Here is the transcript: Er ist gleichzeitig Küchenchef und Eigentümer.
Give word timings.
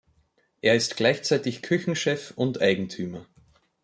Er 0.61 0.75
ist 0.75 0.97
gleichzeitig 0.97 1.61
Küchenchef 1.61 2.33
und 2.35 2.59
Eigentümer. 2.59 3.27